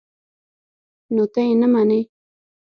_نو 1.13 1.23
ته 1.33 1.39
يې 1.47 1.53
نه 1.61 1.67
منې؟ 1.73 2.01